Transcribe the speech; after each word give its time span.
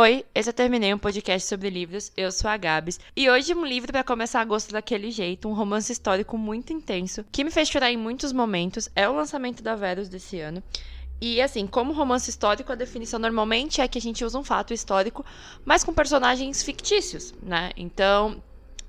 Oi, 0.00 0.24
eu 0.32 0.52
terminei 0.52 0.94
um 0.94 0.98
podcast 0.98 1.48
sobre 1.48 1.68
livros. 1.68 2.12
Eu 2.16 2.30
sou 2.30 2.48
a 2.48 2.56
Gabs 2.56 3.00
e 3.16 3.28
hoje 3.28 3.52
um 3.52 3.66
livro 3.66 3.90
para 3.90 4.04
começar 4.04 4.40
a 4.40 4.44
gostar 4.44 4.74
daquele 4.74 5.10
jeito, 5.10 5.48
um 5.48 5.52
romance 5.52 5.92
histórico 5.92 6.38
muito 6.38 6.72
intenso 6.72 7.24
que 7.32 7.42
me 7.42 7.50
fez 7.50 7.68
chorar 7.68 7.90
em 7.90 7.96
muitos 7.96 8.32
momentos. 8.32 8.88
É 8.94 9.08
o 9.08 9.12
lançamento 9.12 9.60
da 9.60 9.74
Verus 9.74 10.08
desse 10.08 10.38
ano. 10.38 10.62
E 11.20 11.42
assim, 11.42 11.66
como 11.66 11.92
romance 11.92 12.30
histórico, 12.30 12.70
a 12.70 12.76
definição 12.76 13.18
normalmente 13.18 13.80
é 13.80 13.88
que 13.88 13.98
a 13.98 14.00
gente 14.00 14.24
usa 14.24 14.38
um 14.38 14.44
fato 14.44 14.72
histórico, 14.72 15.26
mas 15.64 15.82
com 15.82 15.92
personagens 15.92 16.62
fictícios, 16.62 17.34
né? 17.42 17.72
Então, 17.76 18.40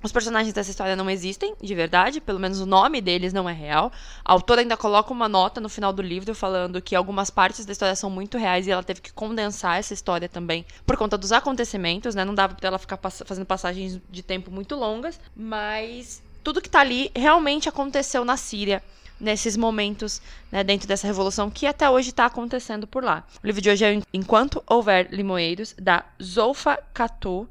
os 0.02 0.12
personagens 0.12 0.54
dessa 0.54 0.72
história 0.72 0.96
não 0.96 1.10
existem, 1.10 1.56
de 1.62 1.76
verdade, 1.76 2.22
pelo 2.22 2.40
menos 2.40 2.60
o 2.60 2.66
nome 2.66 3.02
deles 3.02 3.34
não 3.34 3.50
é 3.50 3.54
real. 3.54 3.92
A 4.24 4.32
autora 4.32 4.62
ainda 4.62 4.78
coloca 4.78 5.12
uma 5.12 5.28
nota 5.28 5.60
no 5.60 5.68
final 5.68 5.92
do 5.92 6.02
livro 6.02 6.34
falando 6.34 6.82
que 6.82 6.96
algumas 6.96 7.30
partes 7.30 7.66
da 7.66 7.72
história 7.74 7.96
são 7.96 8.10
muito 8.10 8.38
reais 8.38 8.66
e 8.66 8.72
ela 8.72 8.84
teve 8.84 9.02
que 9.02 9.12
condensar 9.12 9.78
essa 9.78 9.94
história 9.94 10.30
também 10.30 10.66
por 10.86 10.96
conta 10.96 11.18
dos 11.18 11.32
acontecimentos, 11.32 12.16
né? 12.16 12.24
Não 12.24 12.34
dava 12.34 12.56
pra 12.56 12.68
ela 12.68 12.78
ficar 12.78 12.98
pass 12.98 13.24
fazendo 13.26 13.46
passagens 13.46 14.00
de 14.10 14.24
tempo 14.24 14.50
muito 14.50 14.76
longas, 14.76 15.20
mas 15.36 16.24
tudo 16.44 16.62
que 16.62 16.70
tá 16.70 16.80
ali 16.80 17.12
realmente 17.14 17.68
aconteceu 17.68 18.24
na 18.24 18.38
Síria 18.38 18.82
nesses 19.20 19.58
momentos 19.58 20.22
né, 20.52 20.64
dentro 20.64 20.88
dessa 20.88 21.06
revolução 21.06 21.50
que 21.50 21.68
até 21.68 21.90
hoje 21.90 22.10
está 22.10 22.26
acontecendo 22.26 22.88
por 22.88 23.04
lá. 23.04 23.26
O 23.44 23.46
livro 23.46 23.62
de 23.62 23.70
hoje 23.70 23.84
é 23.84 24.02
Enquanto 24.14 24.64
Houver 24.66 25.10
Limoeiros, 25.12 25.76
da 25.78 26.06
Zolfa 26.22 26.80
Katou. 26.94 27.48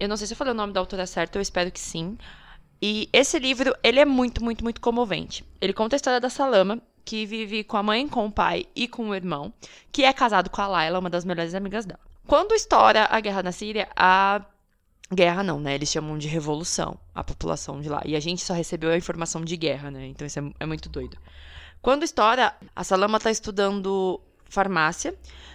Eu 0.00 0.08
não 0.08 0.16
sei 0.16 0.26
se 0.26 0.32
eu 0.32 0.36
falei 0.36 0.52
o 0.52 0.56
nome 0.56 0.72
da 0.72 0.80
autora 0.80 1.06
certo, 1.06 1.36
eu 1.36 1.42
espero 1.42 1.70
que 1.70 1.78
sim. 1.78 2.16
E 2.80 3.08
esse 3.12 3.38
livro, 3.38 3.74
ele 3.82 4.00
é 4.00 4.06
muito, 4.06 4.42
muito, 4.42 4.64
muito 4.64 4.80
comovente. 4.80 5.44
Ele 5.60 5.74
conta 5.74 5.94
a 5.94 5.98
história 5.98 6.18
da 6.18 6.30
Salama, 6.30 6.80
que 7.04 7.26
vive 7.26 7.62
com 7.62 7.76
a 7.76 7.82
mãe, 7.82 8.08
com 8.08 8.26
o 8.26 8.32
pai 8.32 8.66
e 8.74 8.88
com 8.88 9.10
o 9.10 9.14
irmão, 9.14 9.52
que 9.92 10.02
é 10.02 10.12
casado 10.12 10.48
com 10.48 10.62
a 10.62 10.66
Laila, 10.66 10.98
uma 10.98 11.10
das 11.10 11.24
melhores 11.24 11.54
amigas 11.54 11.84
dela. 11.84 12.00
Quando 12.26 12.54
estoura 12.54 13.08
a 13.10 13.20
guerra 13.20 13.42
na 13.42 13.52
Síria, 13.52 13.88
a 13.94 14.40
guerra 15.12 15.42
não, 15.42 15.60
né? 15.60 15.74
Eles 15.74 15.90
chamam 15.90 16.16
de 16.16 16.28
revolução 16.28 16.98
a 17.14 17.22
população 17.22 17.80
de 17.80 17.88
lá. 17.88 18.00
E 18.06 18.16
a 18.16 18.20
gente 18.20 18.42
só 18.42 18.54
recebeu 18.54 18.90
a 18.90 18.96
informação 18.96 19.44
de 19.44 19.56
guerra, 19.56 19.90
né? 19.90 20.06
Então 20.06 20.26
isso 20.26 20.38
é, 20.38 20.42
é 20.60 20.66
muito 20.66 20.88
doido. 20.88 21.18
Quando 21.82 22.04
estoura, 22.04 22.54
a 22.74 22.84
Salama 22.84 23.20
tá 23.20 23.30
estudando 23.30 24.20
farmácia, 24.50 25.14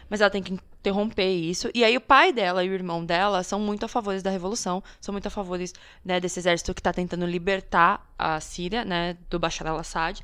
mas 0.10 0.22
ela 0.22 0.30
tem 0.30 0.42
que 0.42 0.54
interromper 0.54 1.30
isso. 1.30 1.70
E 1.74 1.84
aí 1.84 1.98
o 1.98 2.02
pai 2.02 2.32
dela 2.32 2.64
e 2.64 2.70
o 2.70 2.74
irmão 2.74 3.06
dela 3.06 3.44
são 3.44 3.60
muito 3.60 3.86
a 3.86 3.88
favores 3.88 4.24
da 4.24 4.30
revolução, 4.30 4.84
são 5.02 5.12
muito 5.12 5.28
a 5.28 5.32
favores 5.32 5.74
né, 6.04 6.20
desse 6.20 6.40
exército 6.40 6.74
que 6.74 6.80
está 6.80 6.94
tentando 6.94 7.26
libertar 7.26 8.08
a 8.18 8.40
Síria, 8.40 8.86
né, 8.86 9.18
do 9.30 9.40
Bashar 9.40 9.68
al-Assad. 9.68 10.22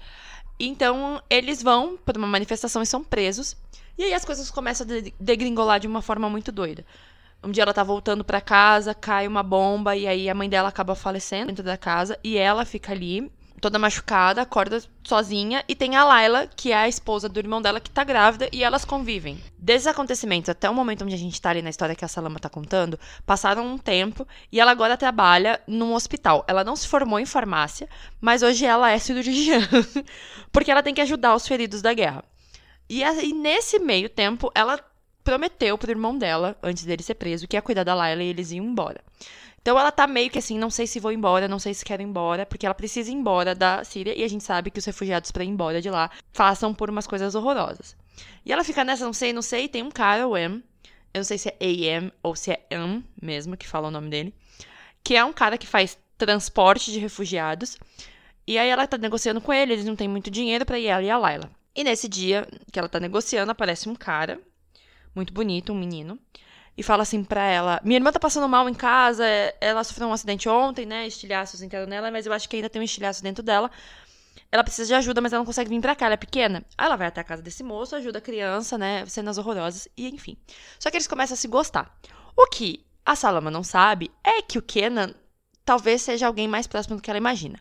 Então 0.59 1.21
eles 1.29 1.61
vão 1.61 1.97
para 1.97 2.17
uma 2.17 2.27
manifestação 2.27 2.81
e 2.81 2.85
são 2.85 3.03
presos. 3.03 3.57
E 3.97 4.03
aí 4.03 4.13
as 4.13 4.23
coisas 4.23 4.49
começam 4.49 4.87
a 4.87 5.11
degringolar 5.19 5.79
de 5.79 5.87
uma 5.87 6.01
forma 6.01 6.29
muito 6.29 6.51
doida. 6.51 6.85
Um 7.43 7.49
dia 7.49 7.63
ela 7.63 7.73
tá 7.73 7.83
voltando 7.83 8.23
para 8.23 8.39
casa, 8.39 8.93
cai 8.93 9.27
uma 9.27 9.41
bomba 9.41 9.95
e 9.95 10.07
aí 10.07 10.29
a 10.29 10.35
mãe 10.35 10.47
dela 10.47 10.69
acaba 10.69 10.93
falecendo 10.93 11.47
dentro 11.47 11.63
da 11.63 11.75
casa 11.75 12.17
e 12.23 12.37
ela 12.37 12.63
fica 12.65 12.91
ali 12.91 13.31
toda 13.61 13.77
machucada, 13.77 14.41
acorda 14.41 14.83
sozinha 15.03 15.63
e 15.67 15.75
tem 15.75 15.95
a 15.95 16.03
Laila, 16.03 16.47
que 16.47 16.71
é 16.71 16.75
a 16.75 16.87
esposa 16.87 17.29
do 17.29 17.39
irmão 17.39 17.61
dela, 17.61 17.79
que 17.79 17.91
tá 17.91 18.03
grávida 18.03 18.49
e 18.51 18.63
elas 18.63 18.83
convivem. 18.83 19.39
Desses 19.57 19.85
acontecimentos 19.85 20.49
até 20.49 20.67
o 20.67 20.73
momento 20.73 21.03
onde 21.05 21.13
a 21.13 21.17
gente 21.17 21.39
tá 21.39 21.51
ali 21.51 21.61
na 21.61 21.69
história 21.69 21.95
que 21.95 22.03
a 22.03 22.07
Salama 22.07 22.39
tá 22.39 22.49
contando, 22.49 22.99
passaram 23.25 23.65
um 23.65 23.77
tempo 23.77 24.27
e 24.51 24.59
ela 24.59 24.71
agora 24.71 24.97
trabalha 24.97 25.61
num 25.67 25.93
hospital. 25.93 26.43
Ela 26.47 26.63
não 26.63 26.75
se 26.75 26.87
formou 26.87 27.19
em 27.19 27.25
farmácia, 27.25 27.87
mas 28.19 28.41
hoje 28.41 28.65
ela 28.65 28.89
é 28.89 28.97
cirurgiã, 28.97 29.59
porque 30.51 30.71
ela 30.71 30.83
tem 30.83 30.93
que 30.93 31.01
ajudar 31.01 31.35
os 31.35 31.47
feridos 31.47 31.81
da 31.81 31.93
guerra. 31.93 32.23
E, 32.89 33.03
aí, 33.03 33.31
nesse 33.31 33.79
meio 33.79 34.09
tempo, 34.09 34.51
ela 34.53 34.77
prometeu 35.23 35.77
pro 35.77 35.91
irmão 35.91 36.17
dela, 36.17 36.57
antes 36.61 36.83
dele 36.83 37.03
ser 37.03 37.15
preso, 37.15 37.47
que 37.47 37.55
ia 37.55 37.61
cuidar 37.61 37.83
da 37.83 37.93
Laila 37.93 38.23
e 38.23 38.27
eles 38.27 38.51
iam 38.51 38.65
embora. 38.65 39.01
Então 39.61 39.77
ela 39.77 39.91
tá 39.91 40.07
meio 40.07 40.29
que 40.29 40.39
assim, 40.39 40.57
não 40.57 40.71
sei 40.71 40.87
se 40.87 40.99
vou 40.99 41.11
embora, 41.11 41.47
não 41.47 41.59
sei 41.59 41.73
se 41.73 41.85
quero 41.85 42.01
ir 42.01 42.05
embora, 42.05 42.45
porque 42.45 42.65
ela 42.65 42.73
precisa 42.73 43.11
ir 43.11 43.13
embora 43.13 43.53
da 43.53 43.83
Síria 43.83 44.17
e 44.17 44.23
a 44.23 44.27
gente 44.27 44.43
sabe 44.43 44.71
que 44.71 44.79
os 44.79 44.85
refugiados 44.85 45.31
para 45.31 45.43
ir 45.43 45.49
embora 45.49 45.81
de 45.81 45.89
lá 45.89 46.09
passam 46.33 46.73
por 46.73 46.89
umas 46.89 47.05
coisas 47.05 47.35
horrorosas. 47.35 47.95
E 48.43 48.51
ela 48.51 48.63
fica 48.63 48.83
nessa, 48.83 49.05
não 49.05 49.13
sei, 49.13 49.31
não 49.31 49.41
sei, 49.41 49.67
tem 49.67 49.83
um 49.83 49.91
cara, 49.91 50.27
o 50.27 50.35
M, 50.35 50.63
eu 51.13 51.19
não 51.19 51.23
sei 51.23 51.37
se 51.37 51.49
é 51.49 51.57
AM 51.61 52.11
ou 52.23 52.35
se 52.35 52.51
é 52.51 52.65
M 52.71 53.05
mesmo, 53.21 53.55
que 53.55 53.67
fala 53.67 53.89
o 53.89 53.91
nome 53.91 54.09
dele, 54.09 54.33
que 55.03 55.15
é 55.15 55.23
um 55.23 55.33
cara 55.33 55.57
que 55.57 55.67
faz 55.67 55.97
transporte 56.17 56.91
de 56.91 56.99
refugiados. 56.99 57.77
E 58.47 58.57
aí 58.57 58.69
ela 58.69 58.87
tá 58.87 58.97
negociando 58.97 59.39
com 59.41 59.53
ele, 59.53 59.73
eles 59.73 59.85
não 59.85 59.95
têm 59.95 60.07
muito 60.07 60.31
dinheiro 60.31 60.65
para 60.65 60.79
ir 60.79 60.87
ela 60.87 61.03
e 61.03 61.09
a 61.09 61.17
Laila. 61.17 61.49
E 61.75 61.83
nesse 61.83 62.07
dia 62.07 62.47
que 62.71 62.79
ela 62.79 62.89
tá 62.89 62.99
negociando, 62.99 63.51
aparece 63.51 63.87
um 63.87 63.95
cara, 63.95 64.39
muito 65.13 65.31
bonito, 65.33 65.71
um 65.71 65.79
menino, 65.79 66.19
e 66.81 66.83
fala 66.83 67.03
assim 67.03 67.23
pra 67.23 67.43
ela: 67.43 67.79
Minha 67.83 67.97
irmã 67.97 68.11
tá 68.11 68.19
passando 68.19 68.49
mal 68.49 68.67
em 68.67 68.73
casa, 68.73 69.23
ela 69.61 69.83
sofreu 69.83 70.07
um 70.07 70.13
acidente 70.13 70.49
ontem, 70.49 70.83
né? 70.83 71.05
Estilhaços 71.05 71.61
entraram 71.61 71.85
nela, 71.85 72.09
mas 72.09 72.25
eu 72.25 72.33
acho 72.33 72.49
que 72.49 72.55
ainda 72.55 72.69
tem 72.69 72.81
um 72.81 72.83
estilhaço 72.83 73.21
dentro 73.21 73.43
dela. 73.43 73.69
Ela 74.51 74.63
precisa 74.63 74.87
de 74.87 74.93
ajuda, 74.95 75.21
mas 75.21 75.31
ela 75.31 75.41
não 75.41 75.45
consegue 75.45 75.69
vir 75.69 75.79
pra 75.79 75.95
cá, 75.95 76.07
ela 76.07 76.15
é 76.15 76.17
pequena. 76.17 76.65
Aí 76.75 76.87
ela 76.87 76.95
vai 76.95 77.07
até 77.07 77.21
a 77.21 77.23
casa 77.23 77.41
desse 77.41 77.63
moço, 77.63 77.95
ajuda 77.95 78.17
a 78.17 78.21
criança, 78.21 78.79
né? 78.79 79.05
Cenas 79.05 79.37
horrorosas, 79.37 79.87
e 79.95 80.09
enfim. 80.09 80.35
Só 80.79 80.89
que 80.89 80.97
eles 80.97 81.07
começam 81.07 81.35
a 81.35 81.37
se 81.37 81.47
gostar. 81.47 81.95
O 82.35 82.47
que 82.47 82.83
a 83.05 83.15
Salama 83.15 83.51
não 83.51 83.63
sabe 83.63 84.09
é 84.23 84.41
que 84.41 84.57
o 84.57 84.61
Kenan 84.61 85.13
talvez 85.63 86.01
seja 86.01 86.25
alguém 86.25 86.47
mais 86.47 86.65
próximo 86.65 86.95
do 86.95 87.01
que 87.01 87.11
ela 87.11 87.19
imagina. 87.19 87.59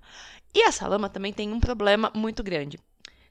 E 0.55 0.63
a 0.63 0.73
Salama 0.73 1.11
também 1.11 1.33
tem 1.33 1.53
um 1.53 1.61
problema 1.61 2.11
muito 2.15 2.43
grande. 2.43 2.81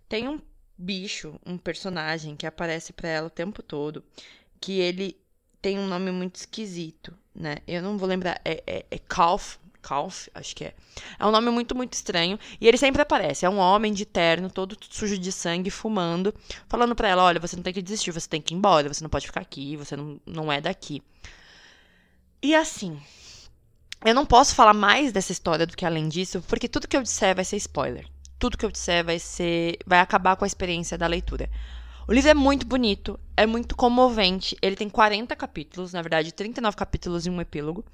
Tem 0.07 0.27
um 0.27 0.39
bicho, 0.77 1.39
um 1.45 1.57
personagem 1.57 2.35
que 2.35 2.45
aparece 2.45 2.94
para 2.94 3.09
ela 3.09 3.27
o 3.27 3.31
tempo 3.31 3.63
todo, 3.63 4.03
que 4.61 4.79
ele 4.79 5.17
tem 5.61 5.77
um 5.77 5.87
nome 5.87 6.11
muito 6.11 6.35
esquisito, 6.35 7.13
né? 7.35 7.57
Eu 7.67 7.81
não 7.81 7.97
vou 7.97 8.07
lembrar. 8.07 8.39
É, 8.43 8.63
é, 8.65 8.85
é 8.91 8.99
acho 10.35 10.55
que 10.55 10.65
é. 10.65 10.73
É 11.17 11.25
um 11.25 11.31
nome 11.31 11.49
muito, 11.49 11.75
muito 11.75 11.93
estranho. 11.93 12.37
E 12.59 12.67
ele 12.67 12.77
sempre 12.77 13.01
aparece. 13.01 13.45
É 13.45 13.49
um 13.49 13.57
homem 13.57 13.93
de 13.93 14.05
terno, 14.05 14.49
todo 14.49 14.77
sujo 14.89 15.17
de 15.17 15.31
sangue, 15.31 15.69
fumando, 15.69 16.33
falando 16.67 16.95
pra 16.95 17.09
ela: 17.09 17.23
olha, 17.23 17.39
você 17.39 17.55
não 17.55 17.63
tem 17.63 17.73
que 17.73 17.81
desistir, 17.81 18.11
você 18.11 18.27
tem 18.27 18.41
que 18.41 18.53
ir 18.53 18.57
embora, 18.57 18.93
você 18.93 19.03
não 19.03 19.09
pode 19.09 19.25
ficar 19.25 19.41
aqui, 19.41 19.75
você 19.77 19.95
não, 19.95 20.19
não 20.25 20.51
é 20.51 20.61
daqui. 20.61 21.01
E 22.41 22.55
assim. 22.55 22.99
Eu 24.05 24.15
não 24.15 24.25
posso 24.25 24.55
falar 24.55 24.73
mais 24.73 25.11
dessa 25.11 25.33
história 25.33 25.67
do 25.67 25.75
que 25.75 25.85
além 25.85 26.07
disso, 26.07 26.41
porque 26.47 26.69
tudo 26.69 26.87
que 26.87 26.95
eu 26.95 27.03
disser 27.03 27.35
vai 27.35 27.43
ser 27.43 27.57
spoiler. 27.57 28.07
Tudo 28.37 28.57
que 28.57 28.65
eu 28.65 28.71
disser 28.71 29.03
vai 29.03 29.19
ser. 29.19 29.77
vai 29.85 29.99
acabar 29.99 30.37
com 30.37 30.45
a 30.45 30.47
experiência 30.47 30.97
da 30.97 31.05
leitura. 31.05 31.49
O 32.09 32.11
livro 32.11 32.31
é 32.31 32.33
muito 32.33 32.65
bonito, 32.65 33.19
é 33.37 33.45
muito 33.45 33.75
comovente. 33.75 34.57
Ele 34.63 34.75
tem 34.75 34.89
40 34.89 35.35
capítulos, 35.35 35.93
na 35.93 36.01
verdade, 36.01 36.33
39 36.33 36.75
capítulos 36.75 37.27
e 37.27 37.29
um 37.29 37.39
epílogo. 37.39 37.85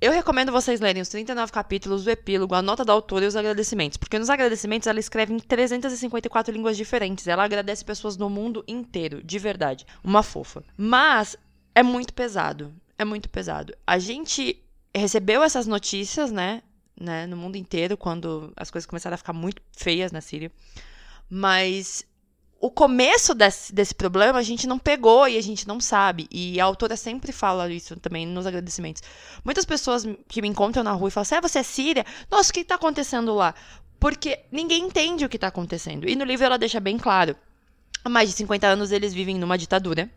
Eu 0.00 0.12
recomendo 0.12 0.52
vocês 0.52 0.78
lerem 0.78 1.02
os 1.02 1.08
39 1.08 1.50
capítulos, 1.50 2.06
o 2.06 2.10
epílogo, 2.10 2.54
a 2.54 2.62
nota 2.62 2.84
da 2.84 2.92
autora 2.92 3.24
e 3.24 3.26
os 3.26 3.34
agradecimentos. 3.34 3.96
Porque 3.96 4.16
nos 4.16 4.30
agradecimentos 4.30 4.86
ela 4.86 5.00
escreve 5.00 5.34
em 5.34 5.40
354 5.40 6.54
línguas 6.54 6.76
diferentes. 6.76 7.26
Ela 7.26 7.42
agradece 7.42 7.84
pessoas 7.84 8.16
no 8.16 8.30
mundo 8.30 8.62
inteiro, 8.68 9.20
de 9.24 9.40
verdade. 9.40 9.84
Uma 10.04 10.22
fofa. 10.22 10.62
Mas 10.76 11.36
é 11.74 11.82
muito 11.82 12.14
pesado. 12.14 12.72
É 12.96 13.04
muito 13.04 13.28
pesado. 13.28 13.74
A 13.84 13.98
gente 13.98 14.62
recebeu 14.94 15.42
essas 15.42 15.66
notícias, 15.66 16.30
né? 16.30 16.62
né 16.96 17.26
no 17.26 17.36
mundo 17.36 17.56
inteiro, 17.56 17.96
quando 17.96 18.52
as 18.56 18.70
coisas 18.70 18.86
começaram 18.86 19.16
a 19.16 19.18
ficar 19.18 19.32
muito 19.32 19.60
feias 19.72 20.12
na 20.12 20.20
Síria. 20.20 20.52
Mas 21.28 22.06
o 22.66 22.70
começo 22.70 23.32
desse, 23.32 23.72
desse 23.72 23.94
problema 23.94 24.40
a 24.40 24.42
gente 24.42 24.66
não 24.66 24.76
pegou 24.76 25.28
e 25.28 25.38
a 25.38 25.40
gente 25.40 25.68
não 25.68 25.80
sabe. 25.80 26.26
E 26.32 26.60
a 26.60 26.64
autora 26.64 26.96
sempre 26.96 27.30
fala 27.30 27.70
isso 27.70 27.94
também 27.96 28.26
nos 28.26 28.44
agradecimentos. 28.44 29.04
Muitas 29.44 29.64
pessoas 29.64 30.04
que 30.26 30.42
me 30.42 30.48
encontram 30.48 30.82
na 30.82 30.90
rua 30.90 31.08
e 31.08 31.10
falam 31.12 31.22
assim: 31.22 31.34
ah, 31.36 31.40
você 31.40 31.60
é 31.60 31.62
síria? 31.62 32.04
Nossa, 32.28 32.50
o 32.50 32.52
que 32.52 32.60
está 32.60 32.74
acontecendo 32.74 33.32
lá? 33.34 33.54
Porque 34.00 34.40
ninguém 34.50 34.82
entende 34.82 35.24
o 35.24 35.28
que 35.28 35.36
está 35.36 35.46
acontecendo. 35.46 36.08
E 36.08 36.16
no 36.16 36.24
livro 36.24 36.44
ela 36.44 36.58
deixa 36.58 36.80
bem 36.80 36.98
claro: 36.98 37.36
há 38.04 38.08
mais 38.08 38.30
de 38.30 38.34
50 38.34 38.66
anos 38.66 38.90
eles 38.90 39.14
vivem 39.14 39.38
numa 39.38 39.56
ditadura. 39.56 40.10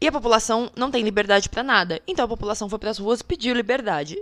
E 0.00 0.06
a 0.06 0.12
população 0.12 0.70
não 0.76 0.92
tem 0.92 1.02
liberdade 1.02 1.48
para 1.48 1.64
nada. 1.64 2.00
Então 2.06 2.24
a 2.24 2.28
população 2.28 2.68
foi 2.68 2.78
para 2.78 2.90
as 2.90 2.98
ruas 2.98 3.20
pediu 3.20 3.52
liberdade. 3.52 4.16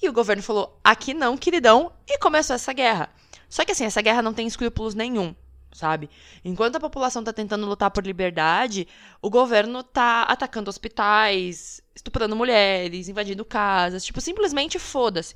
E 0.00 0.08
o 0.08 0.14
governo 0.14 0.42
falou: 0.42 0.80
aqui 0.82 1.12
não, 1.12 1.36
queridão. 1.36 1.92
E 2.08 2.18
começou 2.18 2.56
essa 2.56 2.72
guerra. 2.72 3.10
Só 3.50 3.66
que 3.66 3.72
assim, 3.72 3.84
essa 3.84 4.00
guerra 4.00 4.22
não 4.22 4.32
tem 4.32 4.46
escrúpulos 4.46 4.94
nenhum 4.94 5.34
sabe? 5.76 6.10
Enquanto 6.44 6.76
a 6.76 6.80
população 6.80 7.22
tá 7.22 7.32
tentando 7.32 7.66
lutar 7.66 7.90
por 7.90 8.04
liberdade, 8.04 8.88
o 9.20 9.30
governo 9.30 9.82
tá 9.82 10.22
atacando 10.22 10.70
hospitais, 10.70 11.80
estuprando 11.94 12.34
mulheres, 12.34 13.08
invadindo 13.08 13.44
casas, 13.44 14.04
tipo, 14.04 14.20
simplesmente 14.20 14.78
foda-se. 14.78 15.34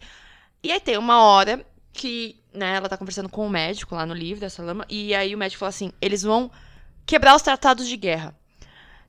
E 0.63 0.73
aí 0.73 0.81
tem 0.81 0.99
uma 0.99 1.23
hora 1.23 1.65
que, 1.93 2.41
né, 2.53 2.77
ela 2.77 2.89
tá 2.89 2.97
conversando 2.97 3.29
com 3.29 3.47
o 3.47 3.51
médico 3.51 3.95
lá 3.95 4.07
no 4.07 4.15
livro 4.15 4.41
dessa 4.41 4.63
lama, 4.63 4.85
e 4.89 5.15
aí 5.15 5.35
o 5.35 5.39
médico 5.39 5.61
fala 5.61 5.71
assim: 5.71 5.93
eles 6.01 6.23
vão 6.23 6.51
quebrar 7.07 7.35
os 7.35 7.43
tratados 7.43 7.87
de 7.87 7.97
guerra. 7.97 8.40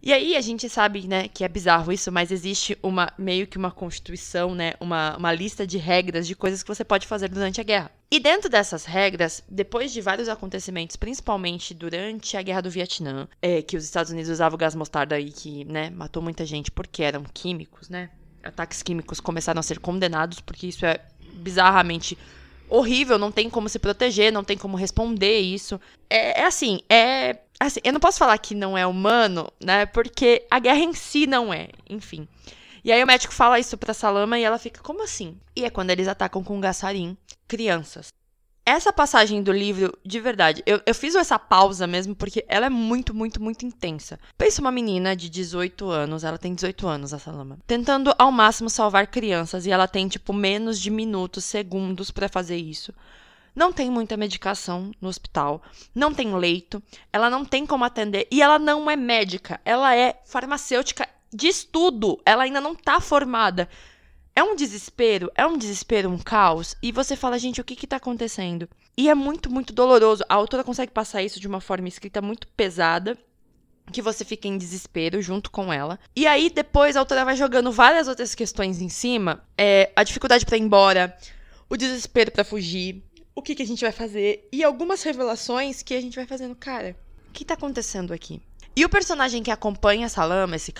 E 0.03 0.11
aí 0.11 0.35
a 0.35 0.41
gente 0.41 0.67
sabe, 0.67 1.07
né, 1.07 1.27
que 1.27 1.43
é 1.43 1.47
bizarro 1.47 1.91
isso, 1.91 2.11
mas 2.11 2.31
existe 2.31 2.77
uma 2.81 3.13
meio 3.17 3.45
que 3.45 3.57
uma 3.57 3.69
constituição, 3.69 4.55
né, 4.55 4.73
uma, 4.79 5.15
uma 5.15 5.31
lista 5.31 5.65
de 5.67 5.77
regras 5.77 6.25
de 6.25 6.35
coisas 6.35 6.63
que 6.63 6.67
você 6.67 6.83
pode 6.83 7.05
fazer 7.05 7.29
durante 7.29 7.61
a 7.61 7.63
guerra. 7.63 7.91
E 8.09 8.19
dentro 8.19 8.49
dessas 8.49 8.83
regras, 8.83 9.43
depois 9.47 9.93
de 9.93 10.01
vários 10.01 10.27
acontecimentos, 10.27 10.95
principalmente 10.95 11.73
durante 11.73 12.35
a 12.35 12.41
Guerra 12.41 12.61
do 12.61 12.69
Vietnã, 12.69 13.27
é, 13.41 13.61
que 13.61 13.77
os 13.77 13.85
Estados 13.85 14.11
Unidos 14.11 14.29
usavam 14.29 14.57
gás 14.57 14.75
mostarda 14.75 15.19
e 15.19 15.31
que, 15.31 15.63
né, 15.65 15.89
matou 15.91 16.21
muita 16.21 16.45
gente 16.45 16.71
porque 16.71 17.03
eram 17.03 17.23
químicos, 17.23 17.87
né? 17.87 18.09
Ataques 18.43 18.81
químicos 18.81 19.19
começaram 19.19 19.59
a 19.59 19.63
ser 19.63 19.79
condenados 19.79 20.41
porque 20.41 20.67
isso 20.67 20.85
é 20.85 20.99
bizarramente 21.35 22.17
horrível, 22.71 23.19
não 23.19 23.31
tem 23.31 23.49
como 23.49 23.69
se 23.69 23.77
proteger, 23.77 24.31
não 24.31 24.43
tem 24.43 24.57
como 24.57 24.77
responder 24.77 25.39
isso. 25.39 25.79
É, 26.09 26.41
é 26.41 26.45
assim, 26.45 26.79
é 26.89 27.37
Assim, 27.61 27.79
eu 27.83 27.93
não 27.93 27.99
posso 27.99 28.17
falar 28.17 28.35
que 28.39 28.55
não 28.55 28.75
é 28.75 28.87
humano, 28.87 29.47
né? 29.63 29.85
Porque 29.85 30.47
a 30.49 30.57
guerra 30.57 30.79
em 30.79 30.95
si 30.95 31.27
não 31.27 31.53
é, 31.53 31.69
enfim. 31.87 32.27
E 32.83 32.91
aí 32.91 33.03
o 33.03 33.05
médico 33.05 33.31
fala 33.31 33.59
isso 33.59 33.77
pra 33.77 33.93
Salama 33.93 34.39
e 34.39 34.43
ela 34.43 34.57
fica, 34.57 34.81
como 34.81 35.03
assim? 35.03 35.37
E 35.55 35.63
é 35.63 35.69
quando 35.69 35.91
eles 35.91 36.07
atacam 36.07 36.43
com 36.43 36.59
gassarim 36.59 37.15
crianças. 37.47 38.07
Essa 38.71 38.93
passagem 38.93 39.43
do 39.43 39.51
livro, 39.51 39.91
de 40.01 40.17
verdade, 40.21 40.63
eu, 40.65 40.79
eu 40.85 40.95
fiz 40.95 41.13
essa 41.13 41.37
pausa 41.37 41.85
mesmo 41.85 42.15
porque 42.15 42.45
ela 42.47 42.67
é 42.67 42.69
muito, 42.69 43.13
muito, 43.13 43.43
muito 43.43 43.65
intensa. 43.65 44.17
Pensa 44.37 44.61
uma 44.61 44.71
menina 44.71 45.13
de 45.13 45.29
18 45.29 45.89
anos, 45.89 46.23
ela 46.23 46.37
tem 46.37 46.55
18 46.55 46.87
anos, 46.87 47.13
a 47.13 47.19
Salama, 47.19 47.57
tentando 47.67 48.15
ao 48.17 48.31
máximo 48.31 48.69
salvar 48.69 49.07
crianças 49.07 49.65
e 49.65 49.71
ela 49.71 49.89
tem, 49.89 50.07
tipo, 50.07 50.31
menos 50.31 50.79
de 50.79 50.89
minutos, 50.89 51.43
segundos 51.43 52.11
para 52.11 52.29
fazer 52.29 52.55
isso 52.55 52.93
não 53.53 53.73
tem 53.73 53.91
muita 53.91 54.15
medicação 54.15 54.91
no 55.01 55.09
hospital, 55.09 55.61
não 55.93 56.13
tem 56.13 56.33
leito, 56.33 56.81
ela 57.11 57.29
não 57.29 57.43
tem 57.43 57.65
como 57.65 57.83
atender 57.83 58.25
e 58.31 58.41
ela 58.41 58.57
não 58.57 58.89
é 58.89 58.95
médica, 58.95 59.59
ela 59.65 59.93
é 59.93 60.21
farmacêutica 60.23 61.05
de 61.33 61.47
estudo, 61.47 62.21
ela 62.25 62.43
ainda 62.43 62.61
não 62.61 62.73
tá 62.73 63.01
formada. 63.01 63.67
É 64.35 64.41
um 64.43 64.55
desespero, 64.55 65.29
é 65.35 65.45
um 65.45 65.57
desespero, 65.57 66.09
um 66.09 66.17
caos, 66.17 66.75
e 66.81 66.91
você 66.91 67.15
fala, 67.15 67.37
gente, 67.37 67.59
o 67.59 67.63
que 67.63 67.75
que 67.75 67.85
tá 67.85 67.97
acontecendo? 67.97 68.69
E 68.97 69.09
é 69.09 69.15
muito, 69.15 69.51
muito 69.51 69.73
doloroso. 69.73 70.23
A 70.29 70.35
autora 70.35 70.63
consegue 70.63 70.91
passar 70.91 71.21
isso 71.21 71.39
de 71.39 71.47
uma 71.47 71.59
forma 71.59 71.87
escrita 71.87 72.21
muito 72.21 72.47
pesada, 72.47 73.17
que 73.91 74.01
você 74.01 74.23
fica 74.23 74.47
em 74.47 74.57
desespero 74.57 75.21
junto 75.21 75.51
com 75.51 75.71
ela. 75.71 75.99
E 76.15 76.25
aí, 76.25 76.49
depois, 76.49 76.95
a 76.95 76.99
autora 77.01 77.25
vai 77.25 77.35
jogando 77.35 77.71
várias 77.71 78.07
outras 78.07 78.33
questões 78.33 78.79
em 78.79 78.87
cima. 78.87 79.43
É, 79.57 79.91
a 79.95 80.03
dificuldade 80.03 80.45
para 80.45 80.55
ir 80.55 80.61
embora, 80.61 81.17
o 81.69 81.75
desespero 81.75 82.31
para 82.31 82.45
fugir, 82.45 83.03
o 83.35 83.41
que, 83.41 83.53
que 83.53 83.63
a 83.63 83.67
gente 83.67 83.81
vai 83.81 83.91
fazer 83.91 84.47
e 84.51 84.63
algumas 84.63 85.03
revelações 85.03 85.81
que 85.81 85.93
a 85.93 86.01
gente 86.01 86.15
vai 86.15 86.25
fazendo. 86.25 86.55
Cara, 86.55 86.95
o 87.27 87.31
que 87.31 87.43
tá 87.43 87.53
acontecendo 87.53 88.13
aqui? 88.13 88.41
E 88.75 88.85
o 88.85 88.89
personagem 88.89 89.43
que 89.43 89.51
acompanha 89.51 90.05
essa 90.05 90.23
lama, 90.23 90.55
esse 90.55 90.73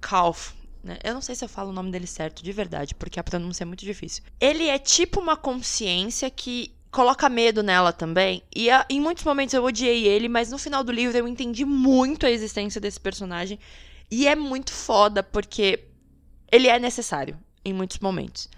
Kalf, 0.00 0.52
né? 0.86 0.98
Eu 1.04 1.12
não 1.12 1.20
sei 1.20 1.34
se 1.34 1.44
eu 1.44 1.48
falo 1.48 1.70
o 1.70 1.72
nome 1.72 1.90
dele 1.90 2.06
certo, 2.06 2.42
de 2.42 2.52
verdade, 2.52 2.94
porque 2.94 3.20
a 3.20 3.24
pronúncia 3.24 3.64
é 3.64 3.66
muito 3.66 3.84
difícil. 3.84 4.22
Ele 4.40 4.68
é 4.68 4.78
tipo 4.78 5.20
uma 5.20 5.36
consciência 5.36 6.30
que 6.30 6.72
coloca 6.90 7.28
medo 7.28 7.62
nela 7.62 7.92
também. 7.92 8.42
E 8.54 8.70
a, 8.70 8.86
em 8.88 9.00
muitos 9.00 9.24
momentos 9.24 9.52
eu 9.52 9.64
odiei 9.64 10.06
ele, 10.06 10.28
mas 10.28 10.50
no 10.50 10.58
final 10.58 10.82
do 10.82 10.92
livro 10.92 11.18
eu 11.18 11.28
entendi 11.28 11.64
muito 11.64 12.24
a 12.24 12.30
existência 12.30 12.80
desse 12.80 12.98
personagem. 12.98 13.58
E 14.10 14.26
é 14.26 14.34
muito 14.34 14.72
foda, 14.72 15.22
porque 15.22 15.84
ele 16.50 16.68
é 16.68 16.78
necessário 16.78 17.36
em 17.64 17.72
muitos 17.72 17.98
momentos. 17.98 18.48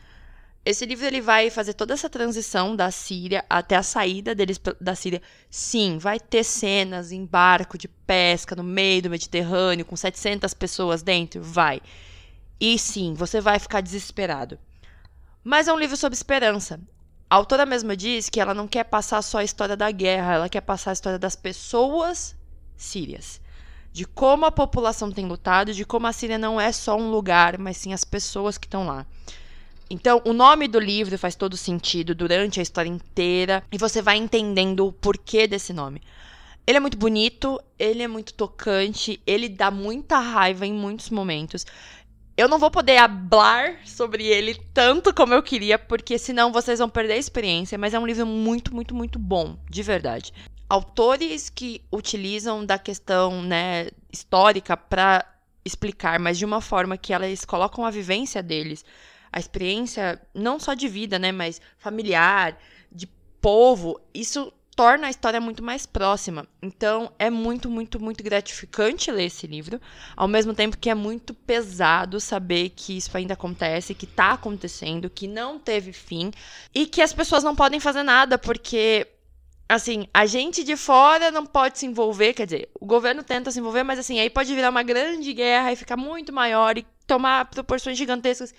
Esse 0.65 0.85
livro 0.85 1.07
ele 1.07 1.23
vai 1.23 1.49
fazer 1.49 1.73
toda 1.73 1.95
essa 1.95 2.11
transição 2.11 2.77
da 2.77 2.91
Síria 2.91 3.43
até 3.49 3.75
a 3.75 3.83
saída 3.83 4.35
deles 4.35 4.61
da 4.79 4.95
Síria. 4.95 5.23
Sim, 5.49 5.97
vai 5.97 6.21
ter 6.21 6.45
cenas 6.45 7.11
em 7.11 7.25
barco 7.25 7.79
de 7.79 7.89
pesca 7.89 8.55
no 8.55 8.63
meio 8.63 9.03
do 9.03 9.11
Mediterrâneo 9.11 9.87
com 9.87 9.97
700 9.97 10.53
pessoas 10.53 11.03
dentro, 11.03 11.43
vai. 11.43 11.81
E 12.61 12.79
sim, 12.79 13.15
você 13.15 13.41
vai 13.41 13.59
ficar 13.59 13.81
desesperado. 13.81 14.59
Mas 15.45 15.69
é 15.69 15.73
um 15.73 15.79
livro 15.79 15.97
sobre 15.97 16.17
esperança. 16.17 16.81
A 17.31 17.37
autora 17.37 17.67
mesma 17.67 17.97
diz 17.97 18.29
que 18.29 18.41
ela 18.41 18.55
não 18.55 18.67
quer 18.67 18.85
passar 18.85 19.23
só 19.23 19.39
a 19.39 19.45
história 19.45 19.77
da 19.77 19.91
guerra, 19.91 20.35
ela 20.35 20.49
quer 20.49 20.63
passar 20.63 20.91
a 20.91 20.93
história 20.95 21.19
das 21.19 21.37
pessoas 21.37 22.35
sírias. 22.77 23.41
De 23.93 24.05
como 24.05 24.47
a 24.47 24.51
população 24.51 25.11
tem 25.11 25.27
lutado, 25.27 25.73
de 25.75 25.85
como 25.85 26.07
a 26.07 26.13
Síria 26.13 26.39
não 26.39 26.61
é 26.61 26.71
só 26.73 26.97
um 26.97 27.11
lugar, 27.11 27.59
mas 27.59 27.77
sim 27.77 27.93
as 27.93 28.05
pessoas 28.05 28.57
que 28.57 28.67
estão 28.67 28.87
lá. 28.87 29.07
Então, 29.91 30.21
o 30.25 30.33
nome 30.33 30.69
do 30.69 30.79
livro 30.79 31.19
faz 31.19 31.35
todo 31.35 31.57
sentido 31.57 32.15
durante 32.15 32.61
a 32.61 32.63
história 32.63 32.89
inteira 32.89 33.65
e 33.73 33.79
você 33.79 34.03
vai 34.03 34.17
entendendo 34.17 34.87
o 34.87 34.93
porquê 34.93 35.47
desse 35.47 35.73
nome. 35.73 36.03
Ele 36.67 36.77
é 36.77 36.81
muito 36.81 36.99
bonito, 36.99 37.59
ele 37.79 38.03
é 38.03 38.09
muito 38.09 38.35
tocante, 38.35 39.19
ele 39.27 39.49
dá 39.49 39.71
muita 39.71 40.19
raiva 40.19 40.67
em 40.67 40.73
muitos 40.73 41.09
momentos. 41.09 41.65
Eu 42.39 42.47
não 42.47 42.61
vou 42.61 42.71
poder 42.71 42.99
hablar 42.99 43.85
sobre 43.85 44.25
ele 44.25 44.55
tanto 44.73 45.13
como 45.13 45.35
eu 45.35 45.43
queria, 45.43 45.77
porque 45.77 46.17
senão 46.17 46.53
vocês 46.53 46.79
vão 46.79 46.89
perder 46.89 47.15
a 47.15 47.19
experiência, 47.19 47.77
mas 47.77 47.93
é 47.93 47.99
um 47.99 48.07
livro 48.07 48.25
muito, 48.25 48.73
muito, 48.73 48.95
muito 48.95 49.19
bom, 49.19 49.59
de 49.69 49.83
verdade. 49.83 50.33
Autores 50.71 51.51
que 51.51 51.83
utilizam 51.93 52.65
da 52.65 52.79
questão, 52.79 53.43
né, 53.43 53.89
histórica 54.13 54.77
para 54.77 55.27
explicar, 55.65 56.21
mas 56.21 56.39
de 56.39 56.45
uma 56.45 56.61
forma 56.61 56.97
que 56.97 57.13
elas 57.13 57.45
colocam 57.45 57.85
a 57.85 57.91
vivência 57.91 58.41
deles 58.41 58.85
a 59.33 59.39
experiência 59.39 60.21
não 60.35 60.59
só 60.59 60.75
de 60.75 60.89
vida, 60.89 61.19
né, 61.19 61.33
mas 61.33 61.61
familiar, 61.77 62.59
de 62.91 63.07
povo, 63.41 64.01
isso 64.15 64.53
torna 64.79 65.09
a 65.09 65.11
história 65.11 65.41
muito 65.41 65.61
mais 65.61 65.87
próxima. 65.87 66.47
Então, 66.63 67.11
é 67.19 67.29
muito, 67.29 67.69
muito, 67.69 67.99
muito 67.99 68.23
gratificante 68.23 69.11
ler 69.11 69.25
esse 69.25 69.45
livro, 69.45 69.81
ao 70.17 70.29
mesmo 70.29 70.55
tempo 70.55 70.79
que 70.79 70.89
é 70.89 70.95
muito 70.95 71.35
pesado 71.35 72.21
saber 72.21 72.69
que 72.69 72.97
isso 72.97 73.11
ainda 73.17 73.35
acontece, 73.35 73.93
que 73.93 74.07
tá 74.07 74.31
acontecendo, 74.35 75.11
que 75.11 75.27
não 75.27 75.59
teve 75.59 75.93
fim 75.93 76.31
e 76.73 76.87
que 76.87 77.03
as 77.03 77.13
pessoas 77.13 77.43
não 77.43 77.57
podem 77.57 77.81
fazer 77.81 78.05
nada 78.05 78.39
porque 78.39 79.05
assim, 79.69 80.07
a 80.15 80.27
gente 80.27 80.63
de 80.63 80.77
fora 80.77 81.33
não 81.33 81.45
pode 81.45 81.81
se 81.81 81.85
envolver, 81.85 82.33
quer 82.33 82.45
dizer, 82.45 82.69
o 82.81 82.87
governo 82.87 83.25
tenta 83.25 83.51
se 83.51 83.59
envolver, 83.59 83.83
mas 83.83 83.99
assim, 83.99 84.21
aí 84.21 84.31
pode 84.31 84.55
virar 84.55 84.71
uma 84.71 84.85
grande 84.85 85.33
guerra 85.33 85.73
e 85.73 85.77
ficar 85.77 85.97
muito 85.97 86.33
maior 86.33 86.79
e 86.79 86.87
tomar 87.05 87.47
proporções 87.47 87.99
gigantescas. 87.99 88.55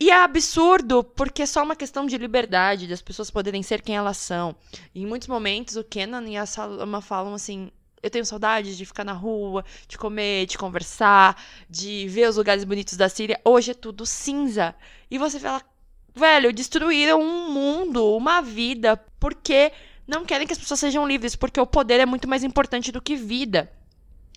E 0.00 0.10
é 0.10 0.22
absurdo, 0.22 1.02
porque 1.02 1.42
é 1.42 1.46
só 1.46 1.62
uma 1.62 1.74
questão 1.74 2.06
de 2.06 2.16
liberdade, 2.16 2.86
das 2.86 3.02
pessoas 3.02 3.30
poderem 3.30 3.62
ser 3.62 3.82
quem 3.82 3.96
elas 3.96 4.16
são. 4.16 4.54
E 4.94 5.02
em 5.02 5.06
muitos 5.06 5.26
momentos, 5.26 5.76
o 5.76 5.82
Kenan 5.82 6.28
e 6.28 6.36
a 6.36 6.46
Salama 6.46 7.00
falam 7.00 7.34
assim: 7.34 7.70
eu 8.02 8.10
tenho 8.10 8.24
saudade 8.24 8.76
de 8.76 8.86
ficar 8.86 9.04
na 9.04 9.12
rua, 9.12 9.64
de 9.88 9.98
comer, 9.98 10.46
de 10.46 10.56
conversar, 10.56 11.42
de 11.68 12.06
ver 12.08 12.28
os 12.28 12.36
lugares 12.36 12.64
bonitos 12.64 12.96
da 12.96 13.08
Síria. 13.08 13.40
Hoje 13.44 13.72
é 13.72 13.74
tudo 13.74 14.06
cinza. 14.06 14.74
E 15.10 15.18
você 15.18 15.40
fala, 15.40 15.62
velho, 16.14 16.52
destruíram 16.52 17.20
um 17.20 17.50
mundo, 17.50 18.14
uma 18.14 18.40
vida, 18.40 18.96
porque 19.18 19.72
não 20.06 20.24
querem 20.24 20.46
que 20.46 20.52
as 20.52 20.58
pessoas 20.58 20.80
sejam 20.80 21.06
livres, 21.06 21.34
porque 21.34 21.60
o 21.60 21.66
poder 21.66 22.00
é 22.00 22.06
muito 22.06 22.28
mais 22.28 22.44
importante 22.44 22.92
do 22.92 23.02
que 23.02 23.16
vida. 23.16 23.70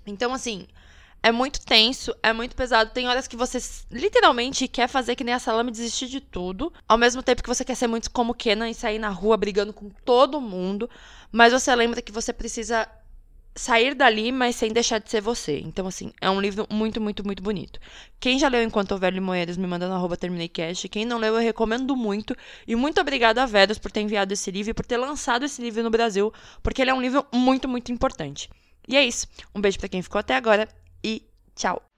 Então, 0.05 0.33
assim, 0.33 0.67
é 1.23 1.31
muito 1.31 1.61
tenso, 1.61 2.16
é 2.23 2.33
muito 2.33 2.56
pesado. 2.56 2.92
Tem 2.92 3.07
horas 3.07 3.28
que 3.28 3.35
você 3.35 3.59
literalmente 3.92 4.68
quer 4.68 4.87
fazer 4.87 5.16
que 5.16 5.23
nem 5.23 5.33
a 5.33 5.40
Salame 5.40 5.71
desistir 5.71 6.07
de 6.07 6.19
tudo. 6.19 6.73
Ao 6.87 6.97
mesmo 6.97 7.21
tempo 7.21 7.44
que 7.44 7.49
você 7.49 7.63
quer 7.63 7.75
ser 7.75 7.87
muito 7.87 8.09
como 8.09 8.33
Kenan 8.33 8.69
e 8.69 8.73
sair 8.73 8.97
na 8.97 9.09
rua 9.09 9.37
brigando 9.37 9.71
com 9.71 9.90
todo 10.04 10.42
mundo. 10.42 10.90
Mas 11.31 11.54
você 11.54 11.73
lembra 11.75 12.01
que 12.01 12.11
você 12.11 12.33
precisa 12.33 12.87
sair 13.54 13.94
dali, 13.94 14.31
mas 14.31 14.56
sem 14.56 14.71
deixar 14.71 14.97
de 14.97 15.11
ser 15.11 15.21
você. 15.21 15.59
Então, 15.59 15.85
assim, 15.85 16.11
é 16.19 16.30
um 16.30 16.42
livro 16.42 16.66
muito, 16.71 16.99
muito, 16.99 17.23
muito 17.23 17.44
bonito. 17.44 17.80
Quem 18.19 18.40
já 18.40 18.47
leu 18.47 18.63
Enquanto 18.63 18.94
Houver 18.94 19.13
Limoeiros, 19.13 19.57
me 19.57 19.68
manda 19.68 19.87
no 19.87 19.94
arroba 19.94 20.18
TermineiCast. 20.18 20.90
Quem 20.90 21.06
não 21.06 21.19
leu, 21.19 21.35
eu 21.35 21.42
recomendo 21.42 21.95
muito. 21.95 22.35
E 22.66 22.75
muito 22.75 22.99
obrigada 22.99 23.44
a 23.44 23.45
Veros 23.45 23.78
por 23.78 23.92
ter 23.92 24.01
enviado 24.01 24.33
esse 24.33 24.49
livro 24.49 24.71
e 24.71 24.73
por 24.73 24.85
ter 24.85 24.97
lançado 24.97 25.45
esse 25.45 25.61
livro 25.61 25.83
no 25.83 25.90
Brasil, 25.90 26.33
porque 26.63 26.81
ele 26.81 26.92
é 26.92 26.94
um 26.94 27.01
livro 27.01 27.25
muito, 27.31 27.68
muito 27.68 27.92
importante. 27.92 28.49
E 28.87 28.97
é 28.97 29.06
isso. 29.06 29.28
Um 29.54 29.61
beijo 29.61 29.78
para 29.78 29.90
quem 29.90 30.01
ficou 30.01 30.19
até 30.19 30.35
agora 30.35 30.68
e 31.03 31.21
tchau! 31.55 31.91